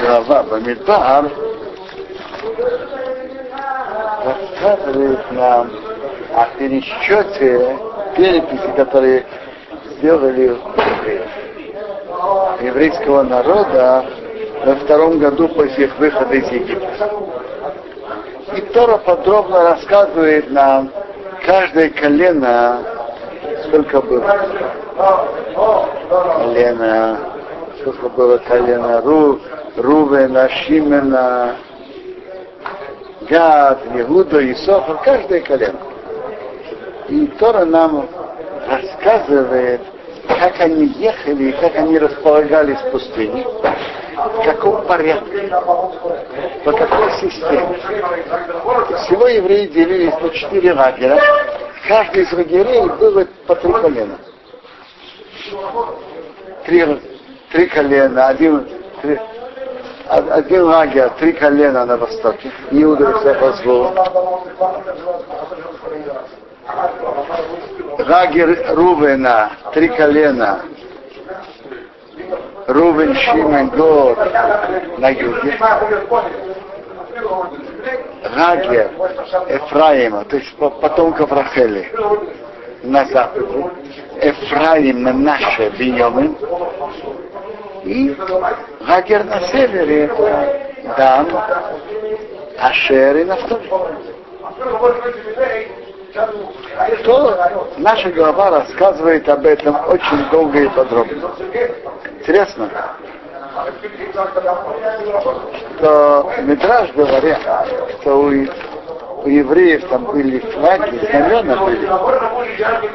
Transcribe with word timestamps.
глава 0.00 0.42
Бамидбар 0.44 1.30
рассказывает 4.24 5.32
нам 5.32 5.70
о 6.34 6.46
пересчете 6.58 7.78
переписи, 8.16 8.76
которые 8.76 9.26
сделали 9.96 10.56
еврейского 12.60 13.22
народа 13.22 14.04
во 14.64 14.74
втором 14.76 15.18
году 15.18 15.48
после 15.48 15.86
их 15.86 15.98
выхода 15.98 16.34
из 16.34 16.48
Египта. 16.50 17.10
И 18.56 18.60
Тора 18.72 18.98
подробно 18.98 19.62
рассказывает 19.62 20.50
нам 20.50 20.90
каждое 21.44 21.90
колено, 21.90 22.82
сколько 23.66 24.00
было 24.00 24.38
колено, 26.38 27.18
сколько 27.80 28.08
было 28.08 28.38
колено 28.38 29.00
Ру, 29.02 29.38
Рувена, 29.78 30.48
Шимена, 30.48 31.56
Гад, 33.28 33.78
Егуда, 33.94 34.52
Исофа, 34.52 34.94
каждое 35.04 35.40
колено. 35.40 35.78
И 37.08 37.26
Тора 37.38 37.64
нам 37.64 38.08
рассказывает, 38.68 39.80
как 40.26 40.60
они 40.60 40.86
ехали 40.86 41.44
и 41.44 41.52
как 41.52 41.76
они 41.76 41.98
располагались 41.98 42.78
в 42.80 42.90
пустыне, 42.90 43.44
в 43.44 44.44
каком 44.44 44.82
порядке, 44.82 45.48
по 46.64 46.72
какой 46.72 47.12
системе. 47.12 47.78
Всего 49.04 49.28
евреи 49.28 49.68
делились 49.68 50.20
на 50.20 50.30
четыре 50.30 50.72
лагеря. 50.72 51.20
Каждый 51.86 52.24
из 52.24 52.32
лагерей 52.32 52.82
было 52.98 53.26
по 53.46 53.54
три 53.54 53.72
колена. 53.72 54.18
Три, 56.66 57.00
три 57.52 57.66
колена, 57.68 58.26
один, 58.26 58.68
три, 59.00 59.18
один 60.08 60.62
лагерь, 60.62 61.10
три 61.18 61.32
колена 61.32 61.84
на 61.84 61.96
востоке, 61.96 62.50
Иуда 62.70 63.10
и 63.10 63.22
Сахазву. 63.22 63.94
Лагерь 68.06 68.64
Рувена, 68.70 69.50
три 69.74 69.88
колена. 69.88 70.62
Рувен, 72.66 73.14
Шимен, 73.14 73.68
Гор 73.70 74.16
на 74.98 75.10
юге. 75.10 75.58
Лагерь 78.36 78.90
Эфраима, 79.48 80.24
то 80.24 80.36
есть 80.36 80.56
потомков 80.56 81.32
Рахели 81.32 81.90
на 82.82 83.04
западе. 83.06 83.46
Эфраим, 84.20 85.22
Наше, 85.22 85.70
Беньямин. 85.78 86.36
И 87.88 88.14
лагерь 88.86 89.22
на 89.24 89.40
севере 89.48 90.04
это 90.04 90.94
Дан, 90.98 91.26
Ашер 92.58 93.16
и 93.16 93.24
Нафтали 93.24 93.66
то 97.04 97.66
наша 97.78 98.10
глава 98.10 98.50
рассказывает 98.50 99.26
об 99.30 99.46
этом 99.46 99.74
очень 99.88 100.30
долго 100.30 100.58
и 100.58 100.68
подробно. 100.68 101.30
Интересно, 102.18 102.68
что 105.78 106.32
Мидраж 106.42 106.92
говорят, 106.92 107.40
что 108.00 108.20
у, 108.20 108.28
у 109.24 109.28
евреев 109.28 109.88
там 109.88 110.04
были 110.04 110.40
флаги, 110.40 110.98
знамена 111.10 111.56
были. 111.64 111.86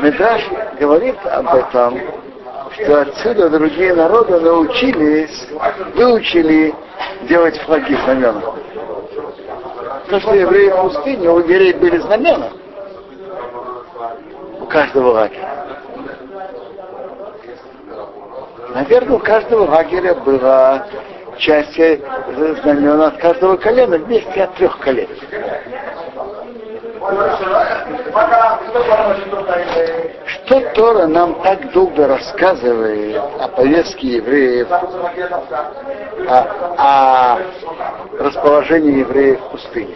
Мидраж 0.03 0.41
говорит 0.79 1.17
об 1.25 1.55
этом, 1.55 1.99
что 2.73 3.01
отсюда 3.01 3.49
другие 3.49 3.93
народы 3.93 4.39
научились, 4.39 5.47
выучили 5.95 6.73
делать 7.23 7.59
флаги 7.61 7.95
знамена. 8.03 8.41
То, 10.09 10.19
что 10.19 10.33
евреи 10.33 10.69
в 10.69 10.81
пустыне, 10.81 11.29
у 11.29 11.39
евреев 11.39 11.79
были 11.79 11.97
знамена 11.97 12.49
у 14.59 14.65
каждого 14.65 15.11
лагеря. 15.11 15.49
Наверное, 18.73 19.17
у 19.17 19.19
каждого 19.19 19.69
лагеря 19.69 20.15
была 20.15 20.85
часть 21.37 21.75
знамен 21.75 23.01
от 23.01 23.17
каждого 23.17 23.57
колена 23.57 23.97
вместе 23.97 24.43
от 24.43 24.55
трех 24.55 24.79
колен. 24.79 25.09
Что 30.45 30.59
Тора 30.71 31.07
нам 31.07 31.41
так 31.41 31.71
долго 31.71 32.07
рассказывает 32.07 33.15
о 33.39 33.47
повестке 33.47 34.15
евреев, 34.17 34.67
о, 36.27 36.37
о 36.77 37.39
расположении 38.19 38.99
евреев 38.99 39.39
в 39.39 39.51
пустыне? 39.51 39.95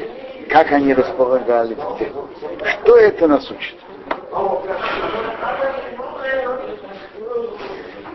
Как 0.49 0.71
они 0.71 0.93
располагались? 0.93 1.77
Что 2.63 2.97
это 2.97 3.27
нас 3.27 3.51
учит? 3.51 3.77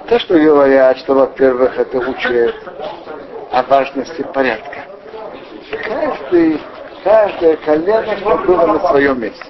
То, 0.09 0.19
что 0.19 0.39
говорят, 0.39 0.99
что, 0.99 1.15
во-первых, 1.15 1.79
это 1.79 1.99
учит 1.99 2.55
о 3.51 3.63
важности 3.63 4.23
порядка. 4.23 4.87
Каждый, 5.71 6.61
каждое 7.05 7.57
колено 7.57 8.17
было 8.47 8.67
на 8.67 8.89
своем 8.89 9.21
месте. 9.21 9.45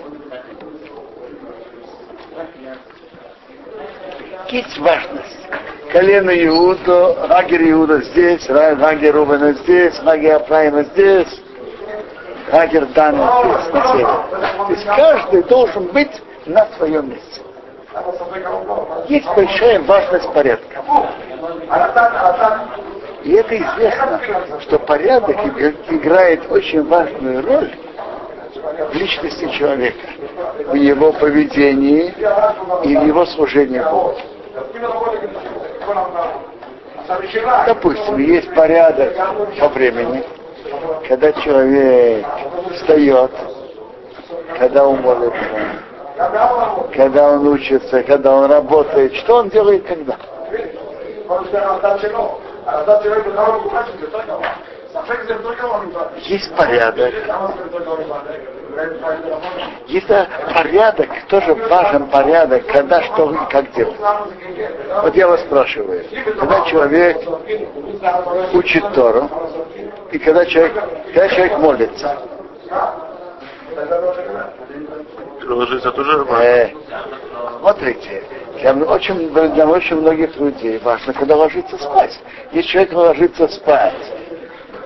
Есть 4.52 4.78
важность. 4.78 5.38
Колено 5.90 6.30
Иуда, 6.46 7.26
лагерь 7.26 7.70
Иуда 7.70 8.02
здесь, 8.02 8.46
лагерь 8.50 9.12
Рубена 9.12 9.54
здесь, 9.54 9.98
лагерь 10.02 10.32
Афраима 10.32 10.82
здесь, 10.82 11.40
лагерь 12.52 12.84
Дана 12.94 13.44
здесь, 13.44 13.72
на 13.72 13.86
севере. 13.86 14.06
То 14.66 14.72
есть 14.72 14.84
каждый 14.84 15.42
должен 15.44 15.86
быть 15.86 16.22
на 16.44 16.66
своем 16.76 17.08
месте. 17.08 17.40
Есть 19.08 19.26
большая 19.34 19.80
важность 19.80 20.30
порядка. 20.34 20.82
И 23.24 23.32
это 23.32 23.56
известно, 23.56 24.20
что 24.60 24.78
порядок 24.80 25.36
играет 25.88 26.42
очень 26.50 26.86
важную 26.86 27.42
роль 27.42 27.70
в 28.90 28.94
личности 28.94 29.48
человека, 29.48 30.06
в 30.66 30.74
его 30.74 31.10
поведении 31.12 32.14
и 32.84 32.96
в 32.98 33.06
его 33.06 33.24
служении 33.24 33.80
Богу. 33.80 34.18
Допустим, 37.66 38.18
есть 38.18 38.54
порядок 38.54 39.14
по 39.58 39.68
времени, 39.68 40.24
когда 41.08 41.32
человек 41.32 42.26
встает, 42.74 43.30
когда 44.58 44.86
он 44.86 45.00
молится, 45.00 45.34
когда 46.94 47.30
он 47.32 47.48
учится, 47.48 48.02
когда 48.02 48.32
он 48.32 48.50
работает, 48.50 49.14
что 49.16 49.36
он 49.36 49.48
делает 49.48 49.84
когда? 49.86 50.16
Есть 56.26 56.54
порядок. 56.54 57.12
Есть 59.86 60.08
порядок, 60.54 61.08
тоже 61.28 61.54
важен 61.54 62.06
порядок, 62.06 62.66
когда 62.66 63.02
что 63.02 63.32
и 63.32 63.50
как 63.50 63.70
делать. 63.72 63.96
Вот 65.02 65.14
я 65.14 65.28
вас 65.28 65.40
спрашиваю, 65.42 66.04
когда 66.38 66.64
человек 66.66 67.18
учит 68.54 68.84
Тору, 68.94 69.28
и 70.10 70.18
когда 70.18 70.46
человек, 70.46 70.74
когда 71.06 71.28
человек 71.28 71.58
молится, 71.58 72.18
ложиться 75.48 75.92
тоже 75.92 76.24
важно. 76.24 76.44
Э, 76.44 76.70
смотрите, 77.60 78.22
для 78.60 78.74
очень, 78.74 79.30
для 79.30 79.66
очень 79.66 79.96
многих 79.96 80.36
людей 80.36 80.78
важно, 80.78 81.12
когда 81.12 81.36
ложиться 81.36 81.76
спать. 81.78 82.18
Если 82.52 82.70
человек 82.70 82.92
ложится 82.92 83.48
спать 83.48 84.12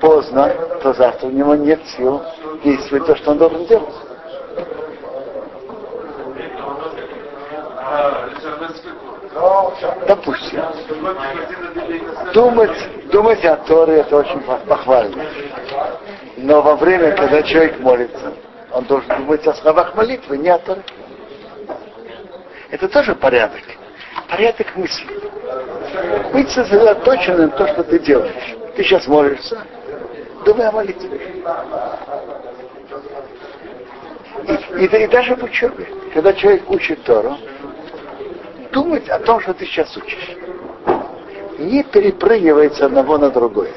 поздно, 0.01 0.53
то 0.83 0.93
завтра 0.93 1.27
у 1.27 1.31
него 1.31 1.55
нет 1.55 1.81
сил 1.97 2.23
действовать 2.63 3.07
то, 3.07 3.17
что 3.17 3.31
он 3.33 3.39
должен 3.39 3.67
делать. 3.67 3.95
Допустим, 10.07 10.63
думать, 12.33 13.11
думать 13.11 13.45
о 13.45 13.57
Торе 13.57 13.99
это 13.99 14.17
очень 14.17 14.41
похвально. 14.41 15.25
Но 16.37 16.63
во 16.63 16.77
время, 16.77 17.13
когда 17.13 17.43
человек 17.43 17.79
молится, 17.81 18.33
он 18.73 18.85
должен 18.85 19.09
думать 19.19 19.47
о 19.47 19.55
словах 19.55 19.95
молитвы, 19.95 20.39
не 20.39 20.49
о 20.49 20.59
Торе. 20.59 20.83
Это 22.71 22.89
тоже 22.89 23.15
порядок. 23.15 23.63
Порядок 24.29 24.75
мысли. 24.77 25.07
Быть 26.33 26.51
сосредоточенным 26.51 27.43
на 27.43 27.49
то, 27.49 27.69
что 27.69 27.85
ты 27.85 27.99
делаешь. 27.99 28.57
Ты 28.75 28.83
сейчас 28.83 29.07
молишься, 29.07 29.63
думай 30.45 30.67
о 30.67 30.73
молитве. 30.73 31.43
И, 34.79 34.85
и, 34.85 35.07
даже 35.07 35.35
в 35.35 35.43
учебе, 35.43 35.87
когда 36.13 36.33
человек 36.35 36.71
учит 36.71 37.03
Тору, 37.05 37.37
думать 38.73 39.09
о 39.09 39.19
том, 39.21 39.41
что 39.41 39.55
ты 39.55 39.65
сейчас 39.65 39.97
учишь. 39.97 40.37
Не 41.59 41.83
перепрыгивает 41.83 42.75
с 42.75 42.83
одного 42.83 43.17
на 43.17 43.31
другое. 43.31 43.73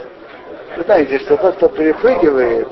Вы 0.76 0.84
знаете, 0.84 1.20
что 1.20 1.38
тот, 1.38 1.56
кто 1.56 1.70
перепрыгивает, 1.70 2.68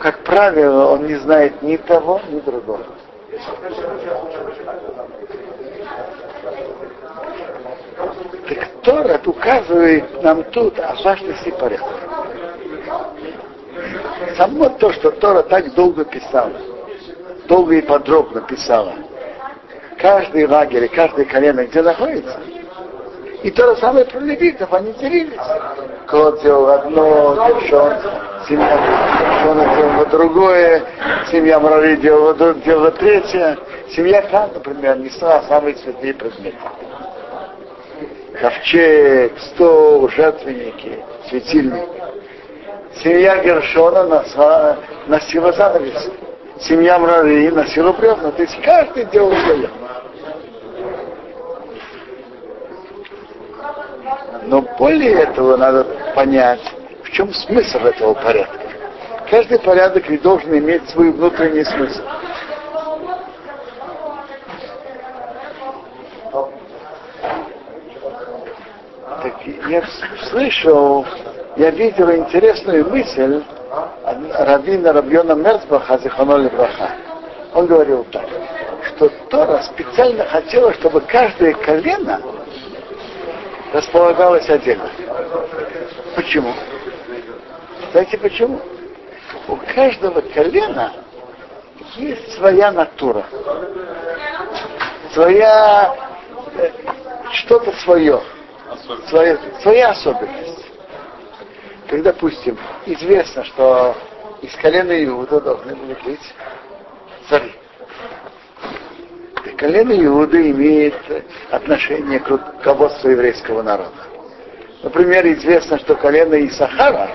как 0.00 0.18
правило, 0.24 0.86
он 0.86 1.06
не 1.06 1.14
знает 1.16 1.62
ни 1.62 1.76
того, 1.76 2.20
ни 2.28 2.40
другого. 2.40 2.84
Так 8.48 8.68
Тора 8.82 9.20
указывает 9.24 10.22
нам 10.22 10.42
тут 10.44 10.78
о 10.80 10.94
важности 11.04 11.50
порядка. 11.50 11.97
Само 14.38 14.68
то, 14.68 14.92
что 14.92 15.10
Тора 15.10 15.42
так 15.42 15.74
долго 15.74 16.04
писала, 16.04 16.52
долго 17.48 17.74
и 17.74 17.82
подробно 17.82 18.40
писала, 18.42 18.94
каждый 19.98 20.46
лагерь 20.46 20.84
и 20.84 20.88
каждое 20.88 21.24
колено, 21.24 21.66
где 21.66 21.82
находится, 21.82 22.38
и 23.42 23.50
то 23.50 23.74
же 23.74 23.80
самое 23.80 24.04
про 24.04 24.20
левитов, 24.20 24.72
они 24.72 24.92
делились. 24.92 25.40
Кот 26.06 26.40
делал 26.40 26.68
одно, 26.70 27.34
Гершон, 27.34 27.94
семья 28.48 28.78
Гершона 29.18 29.74
делала 29.74 30.06
другое, 30.06 30.82
семья 31.32 31.58
Мрави 31.58 31.96
делала, 31.96 32.54
делала 32.54 32.92
третье. 32.92 33.58
Семья 33.90 34.22
Кан, 34.22 34.50
например, 34.54 34.98
несла 34.98 35.42
самые 35.48 35.74
святые 35.76 36.14
предметы. 36.14 36.56
Ковчег, 38.40 39.32
стол, 39.40 40.08
жертвенники, 40.10 41.02
светильники. 41.28 41.88
Семья 42.96 43.42
Гершона 43.42 44.04
носила, 45.06 45.52
занавес. 45.52 46.10
Семья 46.60 46.98
Мрави 46.98 47.50
носила 47.50 47.92
бревна. 47.92 48.32
То 48.32 48.42
есть 48.42 48.60
каждый 48.62 49.04
делал 49.06 49.32
свое. 49.32 49.70
Но 54.46 54.62
более 54.78 55.22
этого 55.22 55.56
надо 55.56 55.84
понять, 56.14 56.62
в 57.04 57.10
чем 57.10 57.32
смысл 57.32 57.78
этого 57.78 58.14
порядка. 58.14 58.58
Каждый 59.30 59.58
порядок 59.58 60.08
ведь 60.08 60.22
должен 60.22 60.56
иметь 60.56 60.88
свой 60.88 61.12
внутренний 61.12 61.64
смысл. 61.64 62.02
Так 69.22 69.34
я 69.68 69.82
слышал, 70.30 71.04
я 71.58 71.70
видел 71.70 72.08
интересную 72.12 72.88
мысль 72.88 73.42
Равина 74.32 74.92
Рабьона 74.92 75.32
Мерцбаха 75.32 75.98
Зиханоли 75.98 76.48
Браха. 76.48 76.92
Он 77.52 77.66
говорил 77.66 78.06
так, 78.12 78.26
что 78.86 79.08
Тора 79.28 79.60
специально 79.62 80.24
хотела, 80.24 80.72
чтобы 80.74 81.00
каждое 81.00 81.54
колено 81.54 82.20
располагалась 83.72 84.48
отдельно. 84.48 84.88
Почему? 86.14 86.54
Знаете 87.90 88.18
почему? 88.18 88.60
У 89.48 89.56
каждого 89.74 90.20
колена 90.20 90.92
есть 91.96 92.34
своя 92.36 92.70
натура, 92.70 93.24
своя 95.12 95.92
э, 96.56 96.70
что-то 97.32 97.72
свое, 97.80 98.20
своя, 99.08 99.38
своя 99.60 99.90
особенность. 99.90 100.47
Как, 101.88 102.02
допустим, 102.02 102.58
известно, 102.86 103.44
что 103.44 103.96
из 104.42 104.54
колена 104.56 105.04
Иуда 105.04 105.40
должны 105.40 105.74
были 105.74 105.96
быть 106.04 106.34
цари 107.28 107.52
колено 109.58 109.92
Иуды 109.92 110.50
имеет 110.52 110.94
отношение 111.50 112.20
к 112.20 112.28
руководству 112.28 113.10
еврейского 113.10 113.62
народа. 113.62 113.90
Например, 114.82 115.26
известно, 115.26 115.78
что 115.80 115.96
колено 115.96 116.34
Исахара 116.46 117.10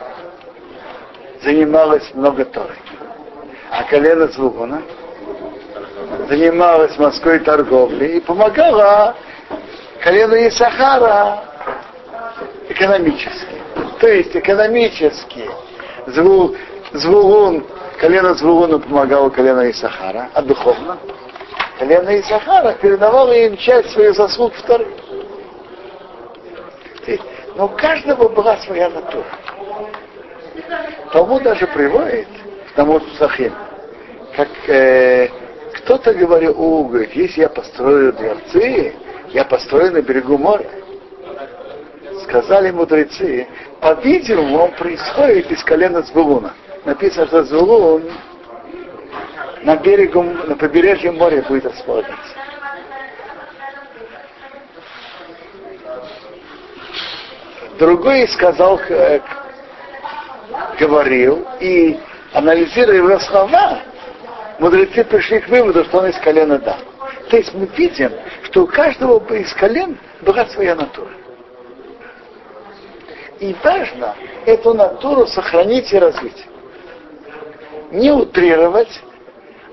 занималось 1.41 2.13
много 2.13 2.43
Торы, 2.45 2.75
а 3.71 3.83
колено 3.85 4.27
Звугуна 4.27 4.81
занималось 6.27 6.97
морской 6.97 7.39
торговлей 7.39 8.17
и 8.17 8.19
помогала 8.19 9.15
колено 10.01 10.47
Исахара 10.47 11.45
экономически. 12.67 13.62
То 14.03 14.09
есть 14.09 14.35
экономически 14.35 15.49
Звугун, 16.91 17.65
колено 18.01 18.33
Звугуна 18.33 18.77
помогало 18.77 19.29
колено 19.29 19.71
Исахара, 19.71 20.29
а 20.33 20.41
духовно 20.41 20.97
колено 21.79 22.19
Исахара 22.19 22.73
передавало 22.73 23.31
им 23.31 23.55
часть 23.55 23.91
своих 23.91 24.13
заслуг 24.15 24.55
вторым. 24.55 24.89
Но 27.55 27.67
у 27.67 27.69
каждого 27.69 28.27
была 28.27 28.57
своя 28.57 28.89
натура. 28.89 29.23
Тому 31.13 31.39
даже 31.39 31.65
приводит, 31.67 32.27
тому 32.75 32.99
Сахим, 33.17 33.53
как 34.35 34.49
э, 34.67 35.29
кто-то 35.75 36.13
говорил, 36.13 36.53
о, 36.57 36.83
говорит, 36.83 37.13
если 37.13 37.39
я 37.39 37.47
построю 37.47 38.11
дворцы, 38.11 38.95
я 39.29 39.45
построю 39.45 39.93
на 39.93 40.01
берегу 40.01 40.37
моря. 40.37 40.82
Сказали 42.23 42.71
мудрецы, 42.71 43.47
по-видимому, 43.81 44.63
он 44.63 44.71
происходит 44.71 45.51
из 45.51 45.63
колена 45.63 46.01
Звулуна. 46.03 46.53
Написано, 46.85 47.27
что 47.27 47.43
Звулун 47.43 48.03
на 49.63 49.75
берегу, 49.77 50.23
на 50.23 50.55
побережье 50.55 51.11
моря 51.11 51.43
будет 51.47 51.65
располагаться. 51.65 52.35
Другой 57.79 58.27
сказал, 58.29 58.79
э, 58.89 59.19
говорил, 60.79 61.45
и 61.59 61.99
анализируя 62.33 62.97
его 62.97 63.19
слова, 63.19 63.79
мудрецы 64.59 65.03
пришли 65.03 65.39
к 65.39 65.49
выводу, 65.49 65.83
что 65.85 65.99
он 65.99 66.07
из 66.07 66.17
колена 66.19 66.59
да. 66.59 66.77
То 67.29 67.37
есть 67.37 67.53
мы 67.53 67.65
видим, 67.77 68.11
что 68.43 68.63
у 68.63 68.67
каждого 68.67 69.19
из 69.33 69.53
колен 69.53 69.97
была 70.21 70.45
своя 70.47 70.75
натура. 70.75 71.09
И 73.43 73.53
важно 73.61 74.15
эту 74.45 74.73
натуру 74.73 75.27
сохранить 75.27 75.91
и 75.91 75.99
развить. 75.99 76.45
Не 77.91 78.09
утрировать, 78.09 79.01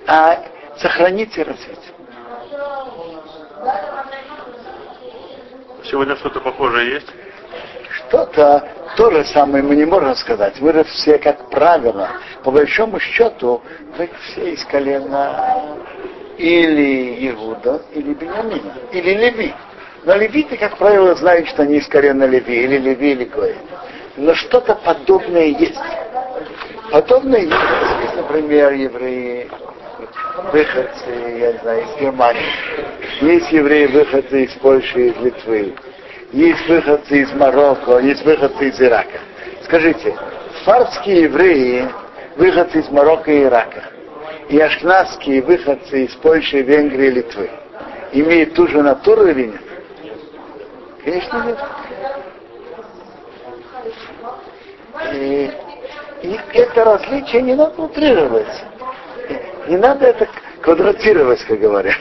а 0.08 0.42
сохранить 0.76 1.38
и 1.38 1.44
развить. 1.44 1.78
Сегодня 5.84 6.16
что-то 6.16 6.40
похожее 6.40 6.94
есть? 6.94 7.06
Что-то 7.90 8.68
то 8.96 9.12
же 9.12 9.24
самое 9.26 9.62
мы 9.62 9.76
не 9.76 9.84
можем 9.84 10.16
сказать. 10.16 10.60
Мы 10.60 10.72
же 10.72 10.82
все, 10.82 11.18
как 11.18 11.48
правило, 11.50 12.10
по 12.42 12.50
большому 12.50 12.98
счету, 12.98 13.62
вы 13.96 14.10
все 14.20 14.52
из 14.52 14.64
колена 14.64 15.76
или 16.36 17.30
Иуда, 17.30 17.82
или 17.94 18.14
Бениамина, 18.14 18.74
или 18.90 19.14
Леви. 19.14 19.54
Но 20.04 20.16
левиты, 20.16 20.56
как 20.56 20.78
правило, 20.78 21.14
знают, 21.14 21.48
что 21.48 21.62
они 21.62 21.76
из 21.76 21.86
колена 21.86 22.24
Леви, 22.24 22.64
или 22.64 22.78
Леви, 22.78 23.12
или 23.12 23.24
Гоя. 23.24 23.56
Но 24.16 24.34
что-то 24.34 24.74
подобное 24.76 25.46
есть. 25.46 25.78
Подобное 26.90 27.42
есть, 27.42 28.16
например, 28.16 28.72
евреи 28.72 29.48
выходцы, 30.52 31.38
я 31.38 31.52
знаю, 31.58 31.84
из 31.84 32.00
Германии. 32.00 32.42
Есть 33.20 33.52
евреи 33.52 33.86
выходцы 33.86 34.44
из 34.44 34.52
Польши, 34.54 35.08
из 35.08 35.16
Литвы. 35.18 35.74
Есть 36.32 36.66
выходцы 36.68 37.22
из 37.22 37.32
Марокко, 37.34 37.98
есть 37.98 38.24
выходцы 38.24 38.68
из 38.68 38.80
Ирака. 38.80 39.18
Скажите, 39.64 40.16
фарские 40.64 41.22
евреи 41.22 41.88
выходцы 42.36 42.80
из 42.80 42.88
Марокко 42.88 43.30
и 43.30 43.42
Ирака. 43.44 43.84
И 44.48 44.58
ашкназские 44.58 45.42
выходцы 45.42 46.04
из 46.06 46.14
Польши, 46.16 46.62
Венгрии 46.62 47.10
Литвы. 47.10 47.50
Имеют 48.12 48.54
ту 48.54 48.66
же 48.66 48.82
натуру 48.82 49.26
или 49.28 49.46
нет? 49.46 49.69
Конечно 51.04 51.44
нет. 51.44 51.58
И, 55.12 55.50
и 56.22 56.40
это 56.52 56.84
различие 56.84 57.42
не 57.42 57.54
надо 57.54 57.80
утрировать. 57.82 58.64
Не 59.68 59.76
надо 59.76 60.06
это 60.06 60.28
квадратировать, 60.60 61.42
как 61.44 61.58
говорят. 61.58 61.96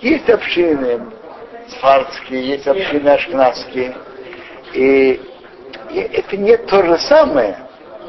Есть 0.00 0.28
общины 0.28 1.00
сфардские, 1.68 2.48
есть 2.48 2.66
общины 2.66 3.08
ашкнадские. 3.08 3.96
И, 4.74 5.20
и 5.90 5.98
это 5.98 6.36
не 6.36 6.56
то 6.56 6.82
же 6.84 6.98
самое, 6.98 7.56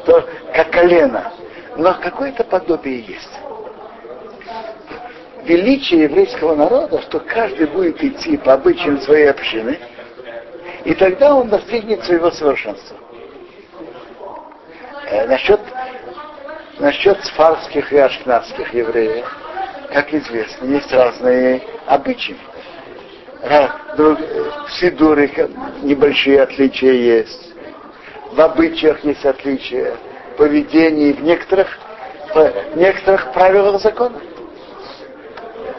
то, 0.04 0.28
как 0.54 0.70
колено, 0.70 1.32
но 1.76 1.94
какое-то 1.94 2.44
подобие 2.44 3.00
есть. 3.00 3.30
Величие 5.44 6.04
еврейского 6.04 6.54
народа, 6.54 7.02
что 7.02 7.20
каждый 7.20 7.66
будет 7.66 8.02
идти 8.02 8.36
по 8.36 8.54
обычаям 8.54 9.00
своей 9.00 9.30
общины, 9.30 9.78
и 10.84 10.94
тогда 10.94 11.34
он 11.34 11.48
достигнет 11.48 12.04
своего 12.04 12.30
совершенства. 12.30 12.96
Э, 15.10 15.26
насчет 15.26 15.60
Насчет 16.82 17.22
сфарских 17.24 17.92
и 17.92 17.98
ашкнадских 17.98 18.74
евреев, 18.74 19.24
как 19.92 20.12
известно, 20.12 20.64
есть 20.64 20.92
разные 20.92 21.62
обычаи. 21.86 22.36
в 23.44 24.68
Сидуре 24.80 25.30
небольшие 25.82 26.42
отличия 26.42 26.92
есть. 26.92 27.54
В 28.32 28.40
обычаях 28.40 29.04
есть 29.04 29.24
отличия. 29.24 29.94
В 30.34 30.38
поведении, 30.38 31.12
в 31.12 31.22
некоторых, 31.22 31.68
в 32.34 32.76
некоторых 32.76 33.32
правилах 33.32 33.80
закона. 33.80 34.18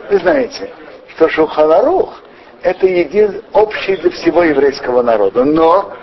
Вы 0.09 0.17
знаете, 0.19 0.69
что 1.15 1.29
Шуханарух 1.29 2.23
это 2.63 2.87
един, 2.87 3.43
общий 3.51 3.97
для 3.97 4.09
всего 4.11 4.43
еврейского 4.43 5.01
народа. 5.01 5.43
Но 5.43 5.93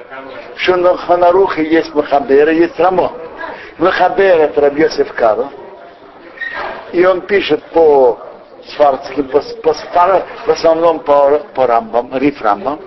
в 0.55 0.61
Шуханарухе 0.61 1.65
есть 1.65 1.95
Махабер 1.95 2.51
и 2.51 2.57
есть 2.57 2.79
Рамо. 2.79 3.13
Махабер 3.79 4.41
это 4.41 4.61
Рабьесев 4.61 5.13
Каро. 5.15 5.49
И 6.93 7.05
он 7.05 7.23
пишет 7.23 7.63
по 7.73 8.19
сварцким, 8.77 9.29
по, 9.29 9.41
по, 9.41 9.73
по, 9.73 10.27
в 10.47 10.49
основном 10.49 11.01
по, 11.01 11.41
по 11.55 11.67
рамбам, 11.67 12.17
риф 12.19 12.43
рамбам. 12.43 12.81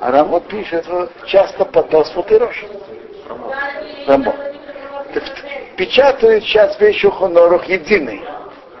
А 0.00 0.12
Рамо 0.12 0.40
пишет 0.40 0.86
часто 1.26 1.64
по 1.64 1.82
Тосфот 1.82 2.30
и 2.30 2.36
Рош. 2.36 2.64
Рамо. 4.06 4.34
Печатают 5.76 6.44
сейчас 6.44 6.78
вещи 6.80 7.10
Хонорух 7.10 7.64
единый. 7.64 8.22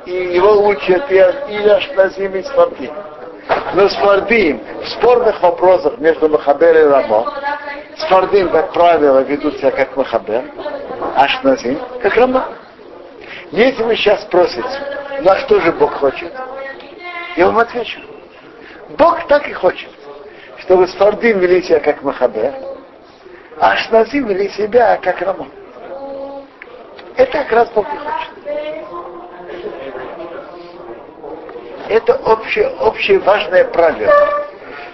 И 0.08 0.36
его 0.36 0.66
учат 0.66 1.12
и, 1.12 1.16
и 1.16 1.68
Ашназим, 1.68 2.34
и 2.34 2.42
Свардим. 2.42 2.94
Но 3.74 3.90
Свардим 3.90 4.58
в 4.82 4.88
спорных 4.88 5.42
вопросах 5.42 5.98
между 5.98 6.30
Махабер 6.30 6.78
и 6.78 6.84
Рамо, 6.84 7.30
Свардим, 7.98 8.48
как 8.48 8.72
правило, 8.72 9.18
ведут 9.18 9.58
себя 9.58 9.70
как 9.70 9.94
Махабер, 9.98 10.44
Ашназим, 11.14 11.78
как 12.00 12.16
Рамо. 12.16 12.46
Если 13.50 13.82
вы 13.82 13.96
сейчас 13.96 14.22
спросите, 14.22 14.66
ну 15.20 15.30
а 15.30 15.36
что 15.40 15.60
же 15.60 15.72
Бог 15.72 15.92
хочет? 15.92 16.32
Я 17.36 17.44
вам 17.44 17.58
отвечу. 17.58 18.00
Бог 18.96 19.26
так 19.26 19.46
и 19.46 19.52
хочет, 19.52 19.90
чтобы 20.60 20.88
Сфардим 20.88 21.38
вели 21.38 21.62
себя 21.62 21.80
как 21.80 22.02
Махабер, 22.02 22.54
а 23.60 23.72
Ашназим 23.72 24.26
вели 24.26 24.48
себя 24.48 24.98
как 25.02 25.20
Рамон. 25.20 25.50
Это 27.14 27.30
как 27.30 27.52
раз 27.52 27.68
Бог 27.72 27.86
и 27.92 27.96
хочет. 27.98 28.77
Это 31.88 32.16
общее, 32.16 32.68
общее 32.80 33.18
важное 33.18 33.64
правило, 33.64 34.12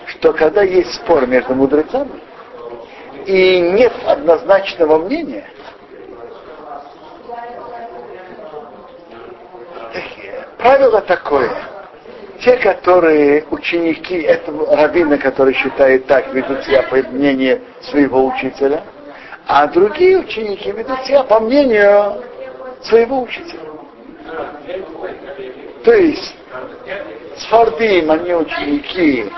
что 0.06 0.32
когда 0.32 0.62
есть 0.62 0.94
спор 0.94 1.26
между 1.26 1.54
мудрецами, 1.54 2.20
и 3.26 3.60
нет 3.60 3.92
однозначного 4.06 4.98
мнения, 4.98 5.44
правило 10.58 11.00
такое. 11.00 11.50
Те, 12.40 12.56
которые 12.58 13.44
ученики 13.50 14.20
этого 14.20 14.76
раввина, 14.76 15.18
который 15.18 15.54
считает 15.54 16.06
так, 16.06 16.32
ведут 16.32 16.62
себя 16.64 16.82
по 16.82 16.96
мнению 16.96 17.62
своего 17.80 18.26
учителя, 18.26 18.82
а 19.46 19.66
другие 19.66 20.18
ученики 20.18 20.70
ведут 20.70 21.00
себя 21.04 21.24
по 21.24 21.40
мнению 21.40 22.22
своего 22.82 23.22
учителя. 23.22 23.60
То 25.84 25.92
есть, 25.92 26.36
с 27.36 27.44
Фардим 27.46 28.10
они 28.10 28.34
ученики 28.34 29.30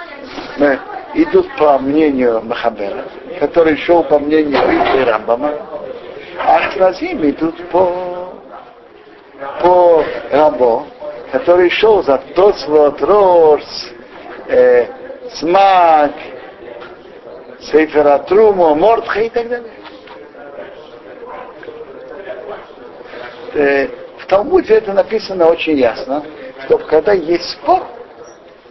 э, 0.59 0.76
идут 1.15 1.47
по 1.57 1.79
мнению 1.79 2.43
Махабера, 2.43 3.05
который 3.41 3.76
шел 3.79 4.05
по 4.05 4.19
мнению 4.19 4.61
Рита 4.69 5.00
и 5.00 5.05
Рамбама, 5.05 5.53
а 6.38 6.57
Ашназим 6.57 7.29
идут 7.29 7.57
по, 7.71 8.35
по 9.61 10.05
Рамбо, 10.31 10.87
который 11.33 11.71
шел 11.71 12.03
за 12.03 12.19
Тосвот, 12.35 13.00
Рос, 13.03 13.91
э, 14.49 14.87
Смак, 15.35 16.12
Сейфера 17.61 18.19
Труму, 18.19 18.75
Мортха 18.75 19.21
и 19.21 19.29
так 19.31 19.49
далее. 19.49 19.73
Э, 23.55 23.88
в 24.19 24.26
Талмуде 24.26 24.75
это 24.75 24.93
написано 24.93 25.47
очень 25.47 25.79
ясно, 25.79 26.23
что 26.65 26.79
когда 26.79 27.13
есть 27.13 27.51
спор, 27.51 27.87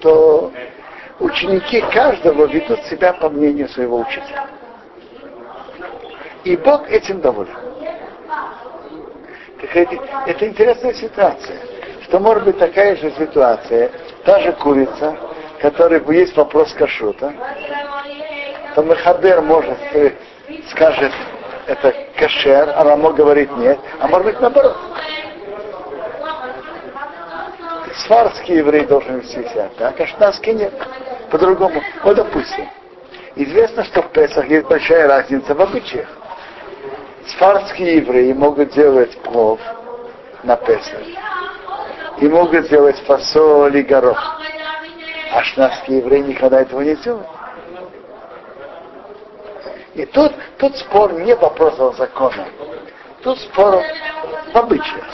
то 0.01 0.51
ученики 1.19 1.81
каждого 1.93 2.45
ведут 2.45 2.83
себя 2.85 3.13
по 3.13 3.29
мнению 3.29 3.69
своего 3.69 3.99
учителя. 3.99 4.47
И 6.43 6.55
Бог 6.57 6.89
этим 6.89 7.21
доволен. 7.21 7.55
Это, 9.73 9.95
это 10.27 10.47
интересная 10.47 10.93
ситуация 10.93 11.59
что 12.05 12.19
может 12.19 12.43
быть 12.43 12.57
такая 12.57 12.95
же 12.95 13.11
ситуация, 13.11 13.91
та 14.23 14.39
же 14.39 14.53
курица, 14.53 15.17
которой 15.59 16.01
есть 16.15 16.35
вопрос 16.37 16.71
кашута, 16.73 17.33
то 18.75 18.83
Мехабер 18.83 19.41
может 19.41 19.77
скажет 20.69 21.11
это 21.65 21.93
кашер, 22.17 22.71
а 22.75 22.83
Рамо 22.83 23.11
говорит 23.11 23.51
нет, 23.57 23.79
а 23.99 24.07
может 24.07 24.25
быть 24.27 24.39
наоборот. 24.39 24.77
Сварский 28.03 28.57
еврей 28.57 28.85
должен 28.85 29.19
вести 29.19 29.43
себя 29.49 29.69
а 29.79 30.05
шнанский 30.05 30.53
нет. 30.53 30.73
По-другому. 31.31 31.81
Вот 32.03 32.15
допустим. 32.15 32.69
Известно, 33.35 33.83
что 33.85 34.01
в 34.01 34.11
Песах 34.11 34.47
есть 34.47 34.67
большая 34.67 35.07
разница 35.07 35.53
в 35.55 35.61
обычаях. 35.61 36.07
Сфарские 37.27 37.97
евреи 37.97 38.33
могут 38.33 38.73
делать 38.73 39.17
плов 39.21 39.59
на 40.43 40.55
Песах 40.57 41.01
и 42.19 42.27
могут 42.27 42.65
сделать 42.65 42.97
фасоль 43.05 43.77
и 43.77 43.81
горох. 43.81 44.41
А 45.33 45.43
шнавские 45.43 45.99
евреи 45.99 46.21
никогда 46.21 46.61
этого 46.61 46.81
не 46.81 46.95
делают. 46.95 47.27
И 49.95 50.05
тут, 50.05 50.33
тут 50.57 50.77
спор 50.77 51.13
не 51.13 51.35
вопросов 51.35 51.95
закона. 51.97 52.45
Тут 53.23 53.39
спор 53.39 53.81
в 54.53 54.57
обычаях. 54.57 55.05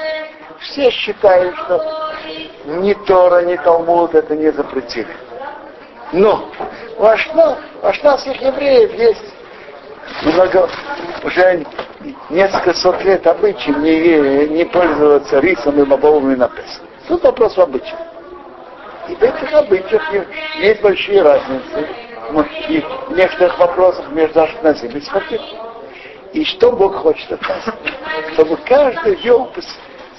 Все 0.60 0.92
считают, 0.92 1.56
что 1.56 2.11
ни 2.66 2.94
Тора, 2.94 3.44
ни 3.44 3.56
Талмуд 3.58 4.16
это 4.16 4.36
не 4.36 4.52
запретили. 4.52 5.16
Но 6.12 6.50
у, 6.98 7.06
ашнав, 7.06 7.58
у 7.82 7.86
ашнавских 7.86 8.42
евреев 8.42 8.94
есть 8.94 9.34
много, 10.24 10.70
уже 11.24 11.66
несколько 12.30 12.74
сот 12.74 13.04
лет 13.04 13.26
обычаи 13.26 13.72
не, 13.72 14.48
не 14.48 14.66
пользоваться 14.66 15.40
рисом 15.40 15.82
и 15.82 15.86
бобовыми 15.86 16.36
написано. 16.36 16.88
Тут 17.08 17.24
вопрос 17.24 17.56
в 17.56 17.62
обычаях. 17.62 18.00
И 19.10 19.16
в 19.16 19.24
этих 19.24 19.54
обычаях 19.54 20.04
есть 20.60 20.82
большие 20.82 21.22
разницы 21.22 21.88
и 22.70 22.82
в 23.08 23.18
некоторых 23.18 23.58
вопросах 23.60 24.10
между 24.12 24.42
Ашкназим 24.42 24.92
и. 24.98 25.58
И 26.34 26.46
что 26.46 26.72
Бог 26.72 26.96
хочет 26.96 27.32
от 27.34 27.42
нас? 27.42 27.66
Чтобы 28.34 28.58
каждый 28.58 29.16
вел 29.16 29.52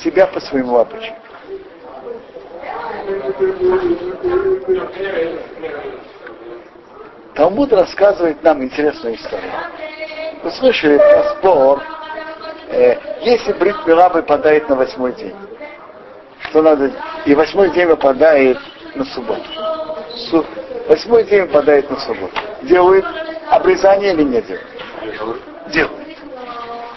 себя 0.02 0.26
по 0.26 0.40
своему 0.40 0.76
обычаю. 0.78 1.14
Талмуд 7.34 7.72
рассказывает 7.72 8.42
нам 8.42 8.62
интересную 8.62 9.16
историю. 9.16 9.52
Вы 10.42 10.50
слышали 10.50 10.98
про 10.98 11.24
спор, 11.30 11.82
э, 12.68 12.96
если 13.22 13.52
брит 13.52 13.76
Мила 13.86 14.08
выпадает 14.08 14.68
на 14.68 14.76
восьмой 14.76 15.12
день 15.12 15.34
что 16.52 16.60
надо, 16.60 16.92
и 17.24 17.34
восьмой 17.34 17.70
день 17.70 17.86
выпадает 17.86 18.58
на 18.94 19.06
субботу. 19.06 19.42
Су, 20.28 20.44
восьмой 20.86 21.24
день 21.24 21.42
выпадает 21.42 21.90
на 21.90 21.98
субботу. 21.98 22.38
Делают 22.62 23.06
обрезание 23.48 24.12
или 24.12 24.22
не 24.22 24.42
делают? 24.42 25.42
Делают. 25.68 26.18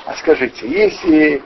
А 0.05 0.13
скажите, 0.15 0.67
если 0.67 1.41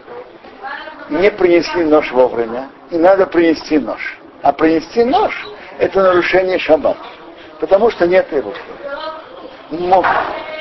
не 1.09 1.29
принесли 1.29 1.83
нож 1.85 2.11
вовремя, 2.11 2.69
и 2.89 2.97
надо 2.97 3.27
принести 3.27 3.77
нож. 3.77 4.18
А 4.41 4.53
принести 4.53 5.03
нож– 5.03 5.47
это 5.79 6.01
нарушение 6.01 6.59
шаббата, 6.59 6.99
потому 7.59 7.89
что 7.89 8.07
нет 8.07 8.31
его. 8.31 8.53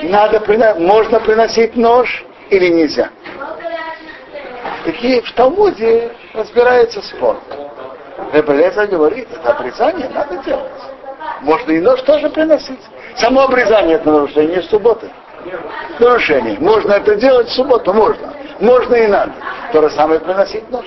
Надо, 0.03 0.43
можно 0.79 1.21
приносить 1.21 1.77
нож 1.77 2.25
или 2.51 2.69
нельзя. 2.69 3.11
Такие 4.85 5.23
в 5.23 5.33
Талмуде 5.33 6.11
разбирается 6.35 7.03
спор. 7.03 7.39
Ребелеза 8.33 8.87
говорит, 8.87 9.29
это 9.33 9.53
обрезание 9.53 10.09
надо 10.11 10.37
делать. 10.39 10.73
Можно 11.41 11.73
и 11.73 11.81
нож 11.81 12.03
тоже 12.03 12.29
приносить. 12.31 12.81
Само 13.17 13.43
обрезание 13.43 13.97
это 13.97 14.11
нарушение 14.11 14.63
субботы. 14.63 15.11
Нарушение. 15.99 16.59
Можно 16.59 16.95
это 16.95 17.17
делать 17.17 17.49
в 17.49 17.53
субботу? 17.53 17.93
Можно. 17.93 18.33
Можно 18.61 18.95
и 18.97 19.07
надо. 19.07 19.33
То 19.73 19.83
же 19.83 19.91
самое 19.91 20.21
приносить 20.21 20.69
нож. 20.71 20.85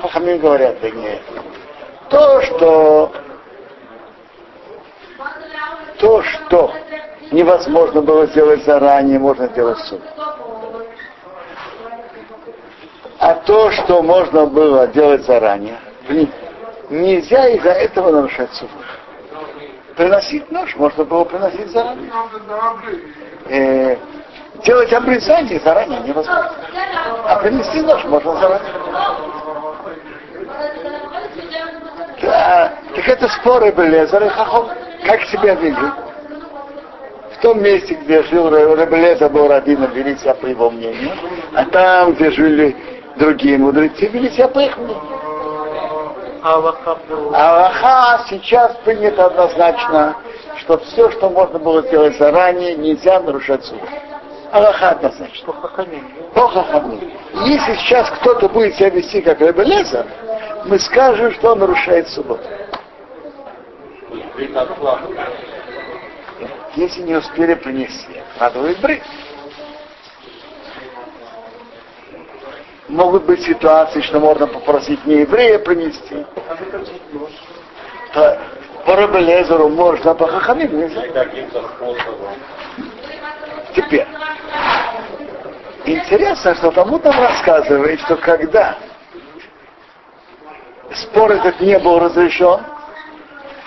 Хахамин 0.00 0.38
говорят, 0.38 0.80
да 0.80 0.90
нет. 0.90 1.20
То, 2.10 2.42
что 2.42 3.12
то, 5.98 6.22
что 6.22 6.74
невозможно 7.30 8.02
было 8.02 8.26
сделать 8.26 8.64
заранее, 8.64 9.18
можно 9.18 9.46
сделать 9.48 9.78
в 9.78 9.86
субботу. 9.86 10.10
А 13.18 13.34
то, 13.34 13.70
что 13.70 14.02
можно 14.02 14.46
было 14.46 14.88
делать 14.88 15.24
заранее, 15.24 15.78
нельзя 16.88 17.48
из-за 17.50 17.70
этого 17.70 18.10
нарушать 18.10 18.52
субботу. 18.54 18.84
приносить 19.96 20.50
нож 20.50 20.74
можно 20.76 21.04
было 21.04 21.24
приносить 21.24 21.68
заранее. 21.68 22.10
Э, 23.46 23.96
делать 24.64 24.92
обрезание 24.92 25.60
заранее 25.60 26.00
невозможно. 26.00 26.54
А 27.26 27.36
принести 27.36 27.82
нож 27.82 28.02
можно 28.04 28.32
заранее. 28.40 28.72
Да, 32.20 32.72
так 32.94 33.08
это 33.08 33.28
споры 33.28 33.72
были, 33.72 34.04
Хахом, 34.04 34.68
как 35.06 35.22
себя 35.24 35.54
вели. 35.54 35.76
В 37.32 37.42
том 37.42 37.62
месте, 37.62 37.94
где 37.94 38.22
жил 38.24 38.50
Рабелеза 38.50 39.28
был 39.30 39.48
раввином, 39.48 39.90
вели 39.92 40.16
себя 40.16 40.34
по 40.34 40.46
его 40.46 40.70
мнению, 40.70 41.12
а 41.54 41.64
там, 41.64 42.12
где 42.12 42.30
жили 42.30 42.76
другие 43.16 43.56
мудрецы, 43.56 44.08
вели 44.08 44.28
себя 44.30 44.48
по 44.48 44.58
их 44.58 44.76
мнению. 44.76 45.00
Аллаха 47.32 48.24
сейчас 48.28 48.76
принято 48.84 49.26
однозначно, 49.26 50.16
что 50.58 50.78
все, 50.78 51.10
что 51.12 51.30
можно 51.30 51.58
было 51.58 51.82
сделать 51.82 52.16
заранее, 52.18 52.76
нельзя 52.76 53.20
нарушать 53.20 53.64
суд. 53.64 53.80
Аллаха 54.52 54.90
однозначно. 54.90 55.52
По 56.34 56.48
хахамим. 56.48 57.12
Если 57.44 57.74
сейчас 57.76 58.10
кто-то 58.10 58.48
будет 58.48 58.74
себя 58.74 58.90
вести 58.90 59.20
как 59.22 59.40
Ребелеза, 59.40 60.06
мы 60.64 60.78
скажем, 60.78 61.32
что 61.34 61.52
он 61.52 61.60
нарушает 61.60 62.08
субботу. 62.08 62.42
Если 66.74 67.02
не 67.02 67.14
успели 67.14 67.54
принести, 67.54 68.22
надо 68.38 68.60
будет 68.60 68.80
брить. 68.80 69.02
Могут 72.88 73.24
быть 73.24 73.42
ситуации, 73.42 74.00
что 74.00 74.18
можно 74.18 74.48
попросить 74.48 75.04
не 75.06 75.18
еврея 75.18 75.60
принести. 75.60 76.26
То 78.12 78.38
по 78.84 78.96
Рабелезеру 78.96 79.68
можно, 79.68 80.10
а 80.10 80.14
по 80.14 80.26
Хахамим 80.26 80.76
нельзя. 80.76 81.02
Теперь. 83.80 84.06
Интересно, 85.86 86.54
что 86.54 86.70
тому 86.70 86.98
там 86.98 87.18
рассказывает, 87.18 88.00
что 88.00 88.16
когда 88.16 88.76
спор 90.94 91.32
этот 91.32 91.60
не 91.60 91.78
был 91.78 91.98
разрешен, 91.98 92.60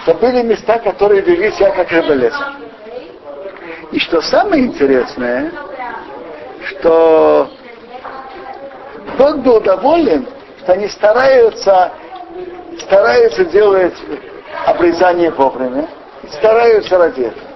то 0.05 0.13
были 0.15 0.43
места, 0.43 0.77
которые 0.79 1.21
вели 1.21 1.51
себя 1.51 1.71
как 1.71 1.91
рыболезы. 1.91 2.37
И 3.91 3.99
что 3.99 4.21
самое 4.21 4.65
интересное, 4.65 5.51
что 6.67 7.49
Бог 9.17 9.37
был 9.39 9.61
доволен, 9.61 10.27
что 10.61 10.73
они 10.73 10.87
стараются, 10.89 11.91
стараются 12.79 13.45
делать 13.45 13.97
обрезание 14.65 15.31
вовремя, 15.31 15.87
стараются 16.31 16.97
ради 16.97 17.21
этого. 17.21 17.47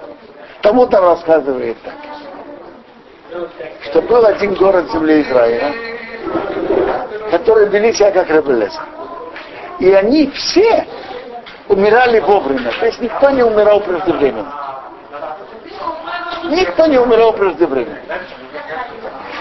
Тому 0.61 0.87
там 0.87 1.05
рассказывает 1.05 1.77
так, 1.83 1.93
что 3.83 4.01
был 4.01 4.25
один 4.25 4.53
город 4.55 4.89
земли 4.91 5.21
Израиля, 5.21 5.73
который 7.31 7.69
вели 7.69 7.93
себя 7.93 8.11
как 8.11 8.29
рыболезы. 8.29 8.79
И 9.79 9.91
они 9.91 10.29
все 10.31 10.87
умирали 11.67 12.19
вовремя. 12.19 12.71
То 12.79 12.85
есть 12.85 13.01
никто 13.01 13.29
не 13.29 13.43
умирал 13.43 13.81
преждевременно. 13.81 14.53
Никто 16.45 16.85
не 16.87 16.97
умирал 16.97 17.33
преждевременно. 17.33 17.99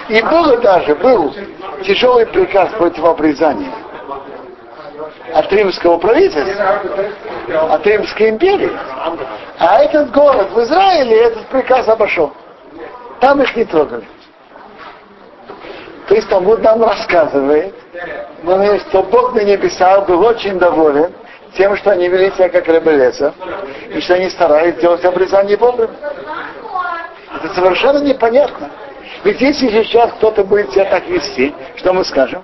И 0.08 0.20
было 0.22 0.56
даже, 0.58 0.94
был 0.96 1.34
тяжелый 1.84 2.26
приказ 2.26 2.70
против 2.72 3.04
обрезания 3.04 3.72
от 5.34 5.52
римского 5.52 5.98
правительства, 5.98 6.80
от 7.74 7.86
римской 7.86 8.30
империи. 8.30 8.70
А 9.58 9.82
этот 9.82 10.10
город 10.12 10.50
в 10.52 10.60
Израиле 10.60 11.16
этот 11.16 11.46
приказ 11.46 11.88
обошел. 11.88 12.32
Там 13.20 13.40
их 13.42 13.56
не 13.56 13.64
трогали. 13.64 14.04
То 16.08 16.14
есть 16.14 16.28
Талмуд 16.28 16.62
нам 16.62 16.82
рассказывает, 16.84 17.74
что 18.88 19.02
Бог 19.02 19.34
на 19.34 19.40
небесах 19.40 20.06
был 20.06 20.24
очень 20.24 20.58
доволен 20.58 21.12
тем, 21.56 21.76
что 21.76 21.90
они 21.90 22.08
вели 22.08 22.30
себя 22.32 22.48
как 22.48 22.66
рыболесов, 22.68 23.34
и 23.88 24.00
что 24.00 24.14
они 24.14 24.28
старались 24.30 24.76
делать 24.76 25.04
обрезание 25.04 25.56
вовремя. 25.56 25.94
Это 27.34 27.54
совершенно 27.54 27.98
непонятно. 27.98 28.70
Ведь 29.24 29.40
если 29.40 29.68
сейчас 29.82 30.12
кто-то 30.12 30.44
будет 30.44 30.70
себя 30.72 30.84
так 30.84 31.06
вести, 31.08 31.54
что 31.76 31.92
мы 31.92 32.04
скажем? 32.04 32.42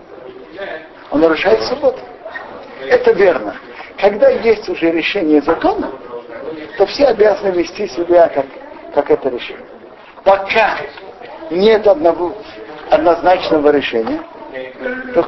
Он 1.10 1.20
нарушает 1.20 1.62
субботу. 1.62 2.00
Это 2.88 3.12
верно. 3.12 3.54
Когда 4.00 4.28
есть 4.28 4.68
уже 4.68 4.90
решение 4.90 5.40
закона, 5.42 5.92
то 6.78 6.86
все 6.86 7.06
обязаны 7.06 7.50
вести 7.50 7.86
себя 7.86 8.28
как, 8.28 8.46
как 8.94 9.10
это 9.10 9.28
решение. 9.28 9.66
Пока 10.24 10.78
нет 11.50 11.86
одного 11.86 12.34
однозначного 12.90 13.70
решения, 13.70 14.20
то, 15.14 15.22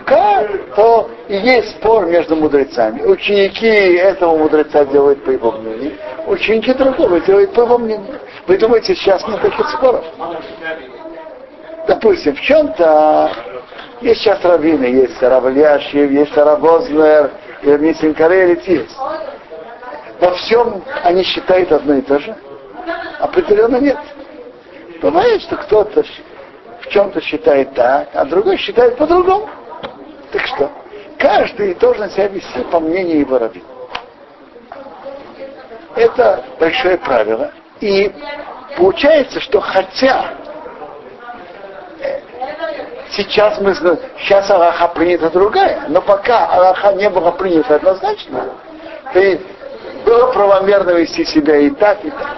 то 0.76 1.10
и 1.28 1.36
есть 1.36 1.76
спор 1.76 2.06
между 2.06 2.36
мудрецами. 2.36 3.02
Ученики 3.02 3.66
этого 3.66 4.36
мудреца 4.36 4.84
делают 4.84 5.24
по 5.24 5.30
его 5.30 5.52
мнению, 5.52 5.92
ученики 6.26 6.72
другого 6.74 7.20
делают 7.20 7.52
по 7.54 7.60
его 7.60 7.78
мнению. 7.78 8.20
Вы 8.46 8.58
думаете, 8.58 8.94
сейчас 8.94 9.26
нет 9.26 9.40
таких 9.40 9.68
споров? 9.70 10.04
Допустим, 11.86 12.34
в 12.36 12.40
чем-то 12.40 13.30
есть 14.00 14.20
сейчас 14.20 14.44
раввины, 14.44 14.84
есть 14.84 15.22
Равальяшев, 15.22 16.10
есть 16.10 16.36
Равознер, 16.36 17.30
Ермисин 17.62 18.14
Карелец 18.14 18.62
есть. 18.64 18.96
Во 20.20 20.30
всем 20.34 20.82
они 21.02 21.22
считают 21.24 21.72
одно 21.72 21.94
и 21.94 22.00
то 22.02 22.18
же? 22.18 22.34
Определенно 23.20 23.76
нет. 23.76 23.98
Бывает, 25.04 25.42
что 25.42 25.56
кто-то 25.56 26.02
в 26.80 26.88
чем-то 26.88 27.20
считает 27.20 27.74
так, 27.74 28.08
а 28.14 28.24
другой 28.24 28.56
считает 28.56 28.96
по-другому. 28.96 29.50
Так 30.32 30.46
что, 30.46 30.70
каждый 31.18 31.74
должен 31.74 32.08
себя 32.08 32.28
вести 32.28 32.60
по 32.72 32.80
мнению 32.80 33.20
его 33.20 33.36
раввина. 33.36 33.66
Это 35.94 36.42
большое 36.58 36.96
правило. 36.96 37.52
И 37.82 38.10
получается, 38.78 39.40
что 39.40 39.60
хотя 39.60 40.24
э, 42.00 42.20
сейчас 43.10 43.60
мы 43.60 43.74
сейчас 43.74 44.50
Аллаха 44.50 44.88
принята 44.88 45.28
другая, 45.28 45.84
но 45.88 46.00
пока 46.00 46.46
Аллаха 46.46 46.94
не 46.94 47.10
была 47.10 47.32
принята 47.32 47.74
однозначно, 47.74 48.54
то 49.12 49.38
было 50.06 50.32
правомерно 50.32 50.92
вести 50.92 51.26
себя 51.26 51.58
и 51.58 51.68
так, 51.68 52.02
и 52.06 52.10
так 52.10 52.36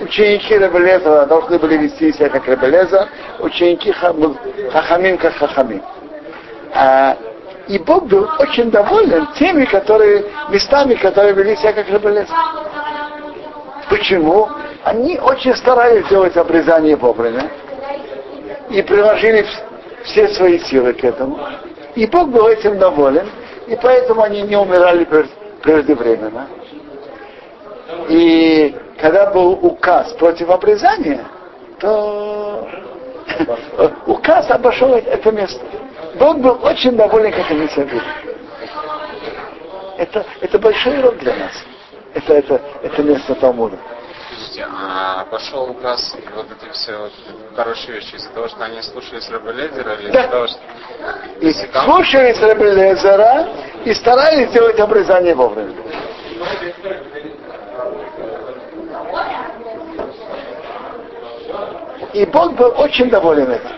ученики 0.00 0.56
Рабелеза 0.56 1.26
должны 1.26 1.58
были 1.58 1.76
вести 1.78 2.12
себя 2.12 2.28
как 2.28 2.46
Рабелеза, 2.46 3.08
ученики 3.40 3.92
Хахамим 3.92 5.18
как 5.18 5.34
Хахамим. 5.34 5.82
А, 6.74 7.16
и 7.68 7.78
Бог 7.78 8.06
был 8.06 8.28
очень 8.38 8.70
доволен 8.70 9.26
теми, 9.38 9.64
которые, 9.64 10.24
местами, 10.50 10.94
которые 10.94 11.34
вели 11.34 11.56
себя 11.56 11.72
как 11.72 11.88
Рабелеза. 11.88 12.34
Почему? 13.88 14.48
Они 14.84 15.18
очень 15.18 15.54
старались 15.56 16.06
делать 16.08 16.36
обрезание 16.36 16.96
вовремя 16.96 17.50
и 18.70 18.82
приложили 18.82 19.46
все 20.04 20.28
свои 20.28 20.58
силы 20.58 20.92
к 20.92 21.04
этому. 21.04 21.38
И 21.94 22.06
Бог 22.06 22.28
был 22.28 22.48
этим 22.48 22.78
доволен, 22.78 23.28
и 23.66 23.76
поэтому 23.76 24.22
они 24.22 24.42
не 24.42 24.56
умирали 24.56 25.06
преждевременно. 25.62 26.48
И 28.08 28.74
когда 29.04 29.26
был 29.26 29.58
указ 29.60 30.14
против 30.14 30.48
обрезания, 30.48 31.26
то 31.78 32.66
указ 34.06 34.50
обошел 34.50 34.94
это 34.94 35.30
место. 35.30 35.60
Бог 36.14 36.38
был 36.38 36.58
очень 36.62 36.92
доволен, 36.96 37.30
как 37.30 37.50
они 37.50 37.68
себя 37.68 37.84
вели. 37.84 38.02
Это, 39.98 40.24
это 40.40 40.58
большой 40.58 41.00
урок 41.00 41.18
для 41.18 41.36
нас. 41.36 41.52
Это, 42.14 42.32
это, 42.32 42.62
это 42.82 43.02
место 43.02 43.34
Талмуда. 43.34 43.76
А 44.72 45.20
обошел 45.20 45.68
указ 45.68 46.16
вот 46.34 46.46
эти 46.46 46.72
все 46.72 46.96
вот 46.96 47.12
хорошие 47.54 47.96
вещи 47.96 48.14
из-за 48.14 48.30
того, 48.30 48.48
что 48.48 48.64
они 48.64 48.80
слушались 48.80 49.28
Рабелезера 49.28 49.96
или 49.96 50.12
да. 50.12 50.20
из-за 50.20 50.30
того, 50.30 50.46
что... 50.46 50.58
И 51.42 51.52
слушались 51.52 52.40
Рабелезера 52.40 53.48
и 53.84 53.92
старались 53.92 54.50
делать 54.50 54.80
обрезание 54.80 55.34
вовремя. 55.34 55.74
И 62.14 62.24
Бог 62.26 62.54
был 62.54 62.72
очень 62.76 63.10
доволен 63.10 63.50
этим. 63.50 63.70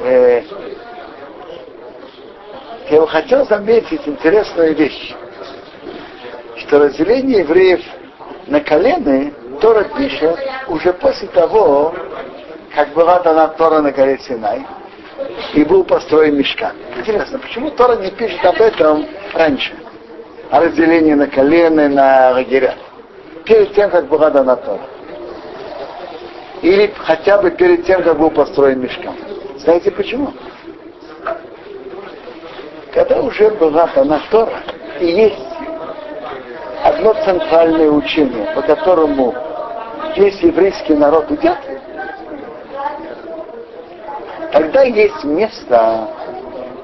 Э, 0.00 0.42
я 2.88 3.00
бы 3.02 3.06
хотел 3.06 3.44
заметить 3.46 4.00
интересную 4.06 4.74
вещь, 4.74 5.14
что 6.56 6.78
разделение 6.78 7.40
евреев 7.40 7.84
на 8.46 8.60
колены 8.60 9.34
Тора 9.60 9.84
пишет 9.84 10.38
уже 10.68 10.94
после 10.94 11.28
того, 11.28 11.94
как 12.74 12.94
была 12.94 13.20
дана 13.20 13.48
Тора 13.48 13.82
на 13.82 13.92
горе 13.92 14.18
Синай, 14.20 14.66
и 15.52 15.64
был 15.64 15.84
построен 15.84 16.34
мешкан. 16.34 16.72
Интересно, 16.96 17.38
почему 17.40 17.70
Тора 17.72 17.96
не 17.96 18.10
пишет 18.10 18.42
об 18.42 18.58
этом 18.58 19.06
раньше? 19.34 19.74
О 20.50 20.60
разделении 20.60 21.12
на 21.12 21.26
колены, 21.26 21.88
на 21.88 22.30
лагеря. 22.30 22.74
перед 23.44 23.74
тем, 23.74 23.90
как 23.90 24.06
была 24.06 24.30
дана 24.30 24.56
Тора. 24.56 24.97
Или 26.62 26.92
хотя 26.98 27.38
бы 27.38 27.50
перед 27.50 27.84
тем, 27.86 28.02
как 28.02 28.18
был 28.18 28.30
построен 28.30 28.80
мешкан. 28.80 29.14
Знаете 29.58 29.90
почему? 29.90 30.32
Когда 32.92 33.20
уже 33.20 33.50
была 33.50 33.86
дана 33.94 34.20
Тора, 34.30 34.62
и 35.00 35.06
есть 35.06 35.38
одно 36.82 37.14
центральное 37.24 37.90
учение, 37.90 38.52
по 38.54 38.62
которому 38.62 39.34
весь 40.16 40.40
еврейский 40.40 40.94
народ 40.94 41.30
идет, 41.30 41.58
тогда 44.50 44.82
есть 44.82 45.22
место 45.24 46.08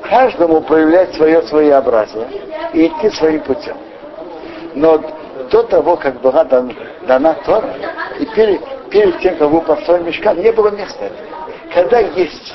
каждому 0.03 0.61
проявлять 0.61 1.15
свое 1.15 1.43
своеобразие 1.43 2.29
и 2.75 2.87
идти 2.87 3.11
своим 3.11 3.41
путем. 3.41 3.77
Но 4.75 5.01
до 5.51 5.63
того, 5.65 5.97
как 5.97 6.21
была 6.21 6.45
дана 6.45 7.35
Тора, 7.45 7.75
и 8.21 8.27
перед, 8.27 8.61
перед 8.95 9.19
тем, 9.19 9.37
как 9.37 9.51
был 9.51 9.61
построен 9.61 10.05
мешкан, 10.05 10.41
не 10.41 10.53
было 10.53 10.71
места. 10.71 11.11
Когда 11.75 11.99
есть 11.99 12.55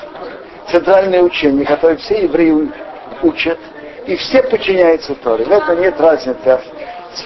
центральное 0.70 1.22
учение, 1.22 1.66
которое 1.66 1.98
все 1.98 2.22
евреи 2.22 2.72
учат, 3.22 3.58
и 4.06 4.16
все 4.16 4.42
подчиняются 4.44 5.14
Торе. 5.16 5.44
В 5.44 5.52
этом 5.52 5.78
нет 5.78 6.00
разницы. 6.00 6.58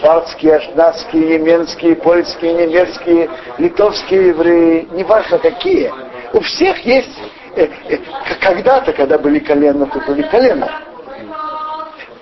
Сварские, 0.01 0.57
ашнадские, 0.57 1.39
неменские, 1.39 1.95
польские, 1.95 2.55
немецкие, 2.55 3.31
литовские 3.59 4.29
евреи, 4.29 4.89
неважно 4.91 5.39
какие. 5.39 5.93
У 6.33 6.41
всех 6.41 6.79
есть 6.85 7.17
э, 7.55 7.69
э, 7.91 7.99
когда-то, 8.41 8.93
когда 8.95 9.17
были 9.19 9.39
колена, 9.39 9.87
то 9.87 10.01
были 10.01 10.23
колена. 10.23 10.81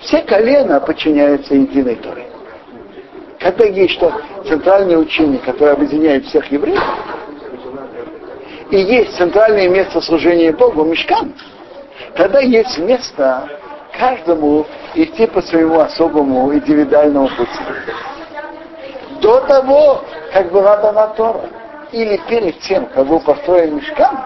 Все 0.01 0.23
колена 0.23 0.81
подчиняются 0.81 1.55
единой 1.55 1.97
Торе. 1.97 2.32
Когда 3.43 3.65
есть 3.65 3.95
что 3.95 4.13
центральное 4.47 4.97
учение, 4.97 5.41
которое 5.41 5.73
объединяет 5.73 6.27
всех 6.27 6.51
евреев, 6.53 6.81
и 8.71 8.79
есть 8.79 9.17
центральное 9.17 9.69
место 9.69 10.01
служения 10.01 10.53
Богу, 10.53 10.85
мешкан, 10.85 11.35
тогда 12.15 12.39
есть 12.39 12.79
место 12.79 13.49
каждому 13.99 14.65
идти 14.95 15.27
по 15.27 15.43
своему 15.43 15.81
особому 15.81 16.55
индивидуальному 16.55 17.29
пути. 17.29 17.51
До 19.21 19.41
того, 19.41 20.05
как 20.33 20.53
была 20.53 20.77
дана 20.77 21.09
Тора, 21.09 21.43
или 21.91 22.17
перед 22.29 22.61
тем, 22.61 22.87
как 22.87 23.07
был 23.07 23.21
построен 23.21 23.77
мешкан, 23.77 24.19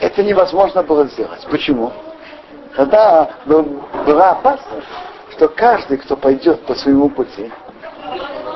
это 0.00 0.22
невозможно 0.22 0.82
было 0.82 1.04
сделать. 1.06 1.46
Почему? 1.50 1.92
Тогда 2.74 3.28
была 3.44 4.30
опасность, 4.30 4.86
что 5.32 5.48
каждый, 5.48 5.98
кто 5.98 6.16
пойдет 6.16 6.60
по 6.66 6.74
своему 6.74 7.08
пути, 7.08 7.50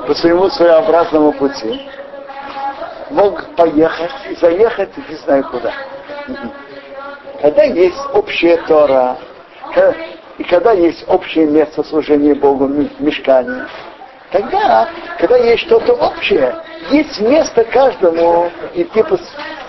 по 0.06 0.14
своему 0.14 0.48
своеобразному 0.50 1.32
пути, 1.32 1.88
мог 3.10 3.44
поехать 3.56 4.12
и 4.30 4.34
заехать, 4.36 4.90
не 5.08 5.16
знаю 5.16 5.44
куда. 5.44 5.72
Когда 7.40 7.62
есть 7.64 7.98
общая 8.12 8.56
Тора, 8.66 9.16
и 10.38 10.44
когда 10.44 10.72
есть 10.72 11.04
общее 11.08 11.46
место 11.46 11.84
служения 11.84 12.34
Богу 12.34 12.66
в 12.66 13.00
мешкании, 13.00 13.64
тогда, 14.30 14.88
когда 15.18 15.36
есть 15.36 15.64
что-то 15.64 15.92
общее, 15.92 16.54
есть 16.90 17.20
место 17.20 17.64
каждому 17.64 18.50
идти 18.74 19.02
по, 19.02 19.18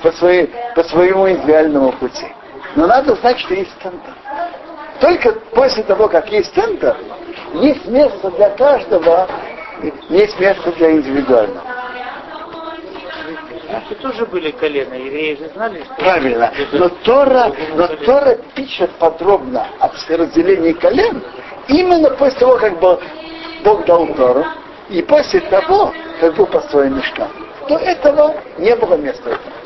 по, 0.02 0.12
своей, 0.14 0.52
по 0.76 0.84
своему 0.84 1.30
индивидуальному 1.30 1.92
пути. 1.94 2.28
Но 2.76 2.88
надо 2.88 3.16
знать, 3.16 3.40
что 3.40 3.54
есть 3.54 3.72
центр. 3.82 4.12
Только 5.00 5.32
после 5.54 5.84
того, 5.84 6.08
как 6.08 6.32
есть 6.32 6.54
центр, 6.54 6.96
есть 7.54 7.86
место 7.86 8.32
для 8.32 8.50
каждого, 8.52 9.28
есть 10.10 10.40
место 10.40 10.72
для 10.74 10.92
индивидуального. 10.92 11.62
Евреи 13.68 13.96
тоже 14.02 14.26
были 14.26 14.52
колено, 14.52 14.94
евреи 14.94 15.36
же 15.36 15.50
знали, 15.50 15.84
что... 15.84 15.96
Правильно, 15.96 16.52
но 16.72 16.90
Тора, 16.90 17.52
но 17.76 17.88
Тора 17.88 18.38
пишет 18.56 18.92
подробно 18.92 19.68
о 19.80 19.90
разделении 19.90 20.74
колен 20.74 21.24
именно 21.68 22.10
после 22.12 22.40
того, 22.40 22.58
как 22.58 22.80
Бог, 22.80 23.02
дал 23.86 24.08
Тору, 24.14 24.46
и 24.90 25.02
после 25.02 25.42
того, 25.42 25.92
как 26.20 26.36
был 26.36 26.46
построен 26.46 26.96
мешкан. 26.96 27.28
До 27.68 27.78
этого 27.78 28.36
не 28.60 28.76
было 28.76 28.96
места 28.96 29.32
этого. 29.32 29.65